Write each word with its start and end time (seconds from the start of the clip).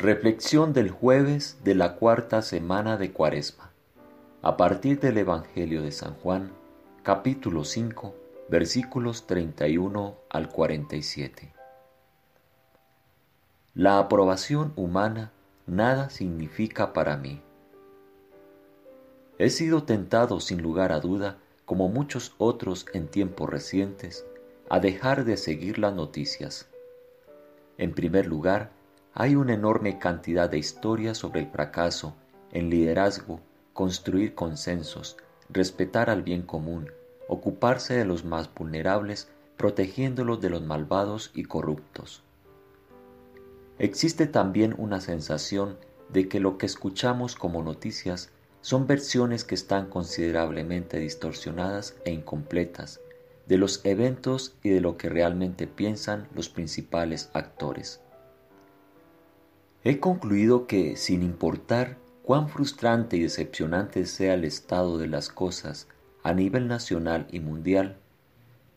Reflexión 0.00 0.72
del 0.72 0.90
jueves 0.90 1.58
de 1.62 1.74
la 1.74 1.96
cuarta 1.96 2.40
semana 2.40 2.96
de 2.96 3.12
Cuaresma. 3.12 3.70
A 4.40 4.56
partir 4.56 4.98
del 4.98 5.18
Evangelio 5.18 5.82
de 5.82 5.92
San 5.92 6.14
Juan, 6.14 6.52
capítulo 7.02 7.64
5, 7.64 8.14
versículos 8.48 9.26
31 9.26 10.16
al 10.30 10.48
47. 10.48 11.52
La 13.74 13.98
aprobación 13.98 14.72
humana 14.74 15.32
nada 15.66 16.08
significa 16.08 16.94
para 16.94 17.18
mí. 17.18 17.42
He 19.36 19.50
sido 19.50 19.82
tentado 19.82 20.40
sin 20.40 20.62
lugar 20.62 20.92
a 20.92 21.00
duda, 21.00 21.36
como 21.66 21.90
muchos 21.90 22.34
otros 22.38 22.86
en 22.94 23.06
tiempos 23.06 23.50
recientes, 23.50 24.24
a 24.70 24.80
dejar 24.80 25.26
de 25.26 25.36
seguir 25.36 25.78
las 25.78 25.92
noticias. 25.92 26.70
En 27.76 27.92
primer 27.92 28.26
lugar, 28.26 28.79
hay 29.14 29.34
una 29.34 29.54
enorme 29.54 29.98
cantidad 29.98 30.48
de 30.48 30.58
historias 30.58 31.18
sobre 31.18 31.40
el 31.40 31.46
fracaso 31.48 32.14
en 32.52 32.70
liderazgo, 32.70 33.40
construir 33.72 34.34
consensos, 34.34 35.16
respetar 35.48 36.10
al 36.10 36.22
bien 36.22 36.42
común, 36.42 36.90
ocuparse 37.28 37.94
de 37.94 38.04
los 38.04 38.24
más 38.24 38.52
vulnerables, 38.54 39.28
protegiéndolos 39.56 40.40
de 40.40 40.50
los 40.50 40.62
malvados 40.62 41.30
y 41.34 41.44
corruptos. 41.44 42.22
Existe 43.78 44.26
también 44.26 44.74
una 44.78 45.00
sensación 45.00 45.76
de 46.08 46.28
que 46.28 46.40
lo 46.40 46.58
que 46.58 46.66
escuchamos 46.66 47.34
como 47.34 47.62
noticias 47.62 48.30
son 48.60 48.86
versiones 48.86 49.44
que 49.44 49.54
están 49.54 49.88
considerablemente 49.88 50.98
distorsionadas 50.98 51.96
e 52.04 52.12
incompletas 52.12 53.00
de 53.46 53.58
los 53.58 53.84
eventos 53.84 54.54
y 54.62 54.70
de 54.70 54.80
lo 54.80 54.96
que 54.96 55.08
realmente 55.08 55.66
piensan 55.66 56.28
los 56.34 56.48
principales 56.48 57.30
actores. 57.32 58.00
He 59.82 59.98
concluido 59.98 60.66
que, 60.66 60.96
sin 60.96 61.22
importar 61.22 61.96
cuán 62.22 62.48
frustrante 62.48 63.16
y 63.16 63.22
decepcionante 63.22 64.04
sea 64.04 64.34
el 64.34 64.44
estado 64.44 64.98
de 64.98 65.06
las 65.06 65.30
cosas 65.30 65.88
a 66.22 66.34
nivel 66.34 66.68
nacional 66.68 67.26
y 67.30 67.40
mundial, 67.40 67.96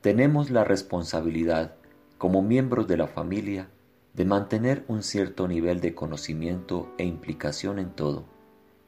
tenemos 0.00 0.50
la 0.50 0.62
responsabilidad, 0.62 1.74
como 2.18 2.40
miembros 2.40 2.86
de 2.86 2.96
la 2.96 3.08
familia, 3.08 3.68
de 4.14 4.24
mantener 4.24 4.84
un 4.86 5.02
cierto 5.02 5.48
nivel 5.48 5.80
de 5.80 5.94
conocimiento 5.94 6.92
e 6.98 7.04
implicación 7.04 7.80
en 7.80 7.90
todo, 7.90 8.24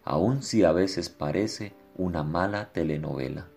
aun 0.04 0.42
si 0.42 0.62
a 0.62 0.70
veces 0.72 1.08
parece 1.08 1.72
una 1.96 2.22
mala 2.22 2.72
telenovela. 2.72 3.48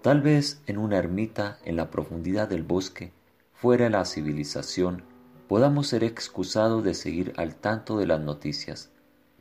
Tal 0.00 0.22
vez 0.22 0.62
en 0.66 0.78
una 0.78 0.96
ermita 0.96 1.58
en 1.64 1.76
la 1.76 1.90
profundidad 1.90 2.48
del 2.48 2.62
bosque, 2.62 3.12
fuera 3.52 3.90
la 3.90 4.06
civilización, 4.06 5.02
podamos 5.50 5.88
ser 5.88 6.04
excusados 6.04 6.84
de 6.84 6.94
seguir 6.94 7.32
al 7.36 7.56
tanto 7.56 7.98
de 7.98 8.06
las 8.06 8.20
noticias, 8.20 8.92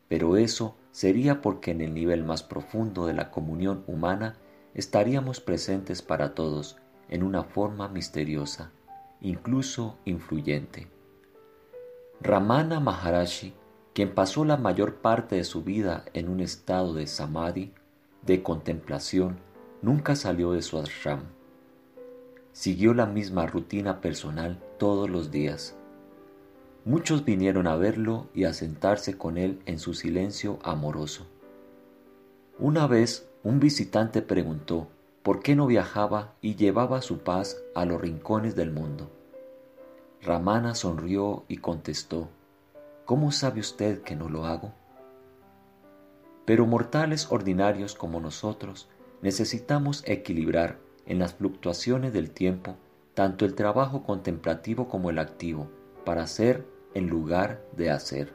pero 0.07 0.37
eso 0.37 0.75
sería 0.91 1.39
porque 1.39 1.69
en 1.69 1.81
el 1.81 1.93
nivel 1.93 2.23
más 2.23 2.41
profundo 2.41 3.05
de 3.05 3.13
la 3.13 3.29
comunión 3.29 3.83
humana 3.85 4.35
estaríamos 4.73 5.39
presentes 5.39 6.01
para 6.01 6.33
todos 6.33 6.77
en 7.09 7.21
una 7.21 7.43
forma 7.43 7.89
misteriosa, 7.89 8.71
incluso 9.21 9.99
influyente. 10.03 10.87
Ramana 12.21 12.79
Maharashi, 12.79 13.53
quien 13.93 14.15
pasó 14.15 14.45
la 14.45 14.57
mayor 14.57 14.95
parte 14.95 15.35
de 15.35 15.43
su 15.43 15.61
vida 15.63 16.05
en 16.13 16.27
un 16.27 16.39
estado 16.39 16.95
de 16.95 17.05
samadhi, 17.05 17.71
de 18.23 18.41
contemplación, 18.41 19.37
nunca 19.83 20.15
salió 20.15 20.53
de 20.53 20.63
su 20.63 20.79
ashram. 20.79 21.25
Siguió 22.51 22.95
la 22.95 23.05
misma 23.05 23.45
rutina 23.45 24.01
personal 24.01 24.59
todos 24.79 25.07
los 25.07 25.29
días 25.29 25.75
Muchos 26.85 27.25
vinieron 27.25 27.67
a 27.67 27.75
verlo 27.75 28.29
y 28.33 28.45
a 28.45 28.53
sentarse 28.53 29.17
con 29.17 29.37
él 29.37 29.59
en 29.65 29.79
su 29.79 29.93
silencio 29.93 30.59
amoroso. 30.63 31.27
Una 32.57 32.87
vez 32.87 33.29
un 33.43 33.59
visitante 33.59 34.21
preguntó 34.21 34.87
por 35.21 35.41
qué 35.41 35.55
no 35.55 35.67
viajaba 35.67 36.35
y 36.41 36.55
llevaba 36.55 37.01
su 37.01 37.19
paz 37.19 37.57
a 37.75 37.83
los 37.83 37.99
rincones 37.99 38.55
del 38.55 38.71
mundo. 38.71 39.11
Ramana 40.21 40.73
sonrió 40.73 41.43
y 41.49 41.57
contestó, 41.57 42.29
¿Cómo 43.05 43.31
sabe 43.31 43.59
usted 43.59 44.01
que 44.01 44.15
no 44.15 44.29
lo 44.29 44.45
hago? 44.45 44.73
Pero 46.45 46.65
mortales 46.65 47.29
ordinarios 47.29 47.93
como 47.93 48.21
nosotros 48.21 48.87
necesitamos 49.21 50.01
equilibrar 50.05 50.77
en 51.05 51.19
las 51.19 51.33
fluctuaciones 51.33 52.13
del 52.13 52.31
tiempo 52.31 52.77
tanto 53.13 53.43
el 53.43 53.53
trabajo 53.53 54.03
contemplativo 54.03 54.87
como 54.87 55.09
el 55.09 55.19
activo 55.19 55.69
para 56.09 56.25
ser 56.25 56.65
en 56.95 57.07
lugar 57.07 57.63
de 57.77 57.91
hacer. 57.91 58.33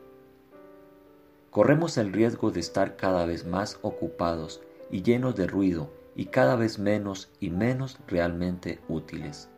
Corremos 1.51 1.99
el 1.99 2.13
riesgo 2.13 2.53
de 2.53 2.61
estar 2.61 2.95
cada 2.95 3.27
vez 3.27 3.45
más 3.45 3.81
ocupados 3.83 4.63
y 4.93 5.03
llenos 5.03 5.35
de 5.35 5.49
ruido 5.49 5.91
y 6.15 6.27
cada 6.27 6.55
vez 6.55 6.79
menos 6.79 7.33
y 7.41 7.51
menos 7.51 7.99
realmente 8.07 8.79
útiles. 8.89 9.49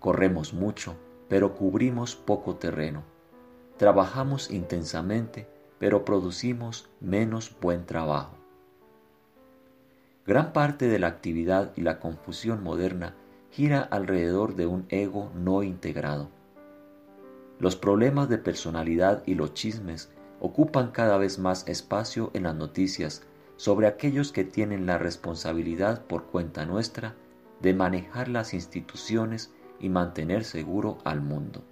Corremos 0.00 0.52
mucho, 0.52 0.96
pero 1.28 1.54
cubrimos 1.54 2.16
poco 2.16 2.56
terreno. 2.56 3.04
Trabajamos 3.76 4.50
intensamente, 4.50 5.46
pero 5.78 6.04
producimos 6.04 6.88
menos 7.00 7.54
buen 7.60 7.86
trabajo. 7.86 8.34
Gran 10.26 10.52
parte 10.52 10.88
de 10.88 10.98
la 10.98 11.06
actividad 11.06 11.70
y 11.76 11.82
la 11.82 12.00
confusión 12.00 12.64
moderna 12.64 13.14
gira 13.52 13.78
alrededor 13.78 14.56
de 14.56 14.66
un 14.66 14.86
ego 14.88 15.30
no 15.36 15.62
integrado. 15.62 16.34
Los 17.58 17.76
problemas 17.76 18.28
de 18.28 18.38
personalidad 18.38 19.22
y 19.26 19.34
los 19.34 19.54
chismes 19.54 20.10
ocupan 20.40 20.90
cada 20.90 21.16
vez 21.16 21.38
más 21.38 21.66
espacio 21.66 22.30
en 22.34 22.42
las 22.42 22.54
noticias 22.54 23.22
sobre 23.56 23.86
aquellos 23.86 24.32
que 24.32 24.44
tienen 24.44 24.84
la 24.86 24.98
responsabilidad 24.98 26.04
por 26.06 26.24
cuenta 26.24 26.66
nuestra 26.66 27.14
de 27.62 27.72
manejar 27.72 28.28
las 28.28 28.52
instituciones 28.52 29.52
y 29.80 29.88
mantener 29.88 30.44
seguro 30.44 30.98
al 31.04 31.22
mundo. 31.22 31.64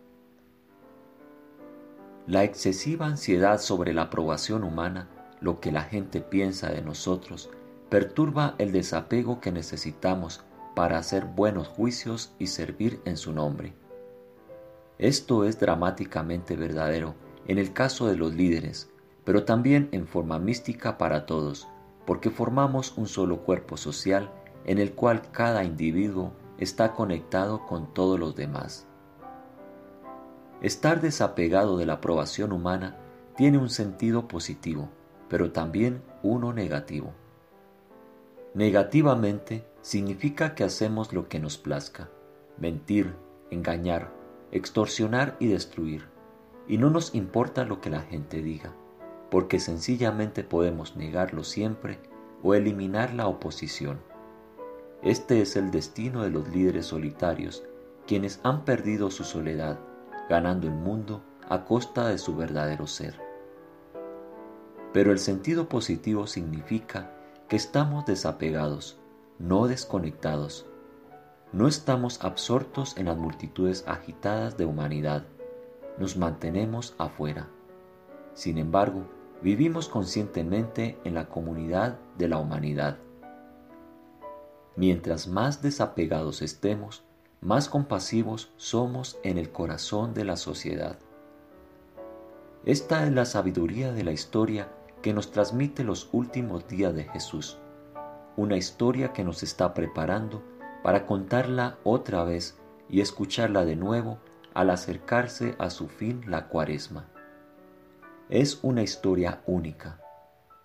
La 2.26 2.42
excesiva 2.42 3.06
ansiedad 3.06 3.60
sobre 3.60 3.92
la 3.92 4.02
aprobación 4.02 4.64
humana, 4.64 5.08
lo 5.40 5.60
que 5.60 5.70
la 5.70 5.82
gente 5.82 6.22
piensa 6.22 6.70
de 6.70 6.80
nosotros, 6.80 7.50
perturba 7.90 8.54
el 8.56 8.72
desapego 8.72 9.40
que 9.40 9.52
necesitamos 9.52 10.42
para 10.74 10.96
hacer 10.96 11.26
buenos 11.26 11.68
juicios 11.68 12.34
y 12.38 12.46
servir 12.46 13.02
en 13.04 13.18
su 13.18 13.32
nombre. 13.34 13.74
Esto 14.98 15.44
es 15.44 15.58
dramáticamente 15.58 16.56
verdadero 16.56 17.14
en 17.46 17.58
el 17.58 17.72
caso 17.72 18.06
de 18.06 18.16
los 18.16 18.34
líderes, 18.34 18.90
pero 19.24 19.44
también 19.44 19.88
en 19.92 20.06
forma 20.06 20.38
mística 20.38 20.98
para 20.98 21.26
todos, 21.26 21.66
porque 22.06 22.30
formamos 22.30 22.96
un 22.96 23.06
solo 23.06 23.40
cuerpo 23.40 23.76
social 23.76 24.30
en 24.64 24.78
el 24.78 24.92
cual 24.92 25.22
cada 25.32 25.64
individuo 25.64 26.32
está 26.58 26.92
conectado 26.92 27.66
con 27.66 27.92
todos 27.92 28.18
los 28.18 28.36
demás. 28.36 28.86
Estar 30.62 31.00
desapegado 31.00 31.76
de 31.76 31.86
la 31.86 31.94
aprobación 31.94 32.52
humana 32.52 32.96
tiene 33.36 33.58
un 33.58 33.68
sentido 33.68 34.28
positivo, 34.28 34.88
pero 35.28 35.50
también 35.52 36.02
uno 36.22 36.52
negativo. 36.52 37.12
Negativamente 38.54 39.66
significa 39.82 40.54
que 40.54 40.62
hacemos 40.62 41.12
lo 41.12 41.28
que 41.28 41.40
nos 41.40 41.58
plazca, 41.58 42.08
mentir, 42.56 43.14
engañar, 43.50 44.12
extorsionar 44.54 45.36
y 45.40 45.48
destruir, 45.48 46.06
y 46.68 46.78
no 46.78 46.88
nos 46.88 47.14
importa 47.14 47.64
lo 47.64 47.80
que 47.80 47.90
la 47.90 48.02
gente 48.02 48.40
diga, 48.40 48.72
porque 49.28 49.58
sencillamente 49.58 50.44
podemos 50.44 50.94
negarlo 50.94 51.42
siempre 51.42 51.98
o 52.40 52.54
eliminar 52.54 53.12
la 53.14 53.26
oposición. 53.26 53.98
Este 55.02 55.42
es 55.42 55.56
el 55.56 55.72
destino 55.72 56.22
de 56.22 56.30
los 56.30 56.48
líderes 56.48 56.86
solitarios, 56.86 57.64
quienes 58.06 58.38
han 58.44 58.64
perdido 58.64 59.10
su 59.10 59.24
soledad, 59.24 59.80
ganando 60.30 60.68
el 60.68 60.74
mundo 60.74 61.24
a 61.48 61.64
costa 61.64 62.06
de 62.06 62.18
su 62.18 62.36
verdadero 62.36 62.86
ser. 62.86 63.18
Pero 64.92 65.10
el 65.10 65.18
sentido 65.18 65.68
positivo 65.68 66.28
significa 66.28 67.10
que 67.48 67.56
estamos 67.56 68.06
desapegados, 68.06 69.00
no 69.40 69.66
desconectados, 69.66 70.64
no 71.54 71.68
estamos 71.68 72.24
absortos 72.24 72.96
en 72.96 73.06
las 73.06 73.16
multitudes 73.16 73.84
agitadas 73.86 74.56
de 74.56 74.64
humanidad, 74.64 75.24
nos 75.98 76.16
mantenemos 76.16 76.96
afuera. 76.98 77.48
Sin 78.34 78.58
embargo, 78.58 79.04
vivimos 79.40 79.88
conscientemente 79.88 80.98
en 81.04 81.14
la 81.14 81.28
comunidad 81.28 81.96
de 82.18 82.26
la 82.26 82.38
humanidad. 82.38 82.98
Mientras 84.74 85.28
más 85.28 85.62
desapegados 85.62 86.42
estemos, 86.42 87.04
más 87.40 87.68
compasivos 87.68 88.52
somos 88.56 89.16
en 89.22 89.38
el 89.38 89.52
corazón 89.52 90.12
de 90.12 90.24
la 90.24 90.36
sociedad. 90.36 90.98
Esta 92.64 93.06
es 93.06 93.12
la 93.12 93.26
sabiduría 93.26 93.92
de 93.92 94.02
la 94.02 94.10
historia 94.10 94.72
que 95.02 95.14
nos 95.14 95.30
transmite 95.30 95.84
los 95.84 96.08
últimos 96.10 96.66
días 96.66 96.92
de 96.96 97.04
Jesús, 97.04 97.58
una 98.36 98.56
historia 98.56 99.12
que 99.12 99.22
nos 99.22 99.44
está 99.44 99.72
preparando 99.72 100.42
para 100.84 101.06
contarla 101.06 101.78
otra 101.82 102.24
vez 102.24 102.58
y 102.90 103.00
escucharla 103.00 103.64
de 103.64 103.74
nuevo 103.74 104.18
al 104.52 104.68
acercarse 104.68 105.54
a 105.58 105.70
su 105.70 105.88
fin 105.88 106.20
la 106.26 106.48
cuaresma. 106.48 107.06
Es 108.28 108.58
una 108.60 108.82
historia 108.82 109.40
única. 109.46 109.98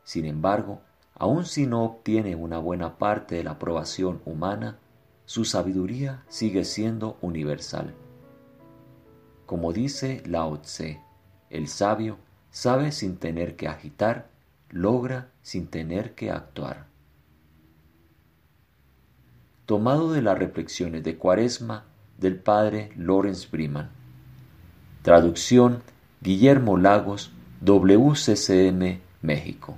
Sin 0.03 0.25
embargo, 0.25 0.81
aun 1.15 1.45
si 1.45 1.67
no 1.67 1.85
obtiene 1.85 2.35
una 2.35 2.57
buena 2.57 2.97
parte 2.97 3.35
de 3.35 3.45
la 3.45 3.51
aprobación 3.51 4.21
humana, 4.25 4.77
su 5.23 5.45
sabiduría 5.45 6.25
sigue 6.27 6.65
siendo 6.65 7.17
universal. 7.21 7.93
Como 9.45 9.71
dice 9.71 10.21
Lao 10.25 10.59
Tse, 10.59 10.99
el 11.49 11.69
sabio 11.69 12.17
sabe 12.51 12.91
sin 12.91 13.15
tener 13.15 13.55
que 13.55 13.69
agitar, 13.69 14.27
logra 14.69 15.29
sin 15.41 15.67
tener 15.67 16.13
que 16.13 16.29
actuar. 16.29 16.88
Tomado 19.69 20.11
de 20.13 20.23
las 20.23 20.35
reflexiones 20.35 21.03
de 21.03 21.15
Cuaresma 21.15 21.85
del 22.17 22.37
padre 22.39 22.89
Lawrence 22.97 23.47
Briman. 23.51 23.91
Traducción 25.03 25.83
Guillermo 26.21 26.75
Lagos, 26.75 27.31
WCCM, 27.61 28.99
México. 29.21 29.77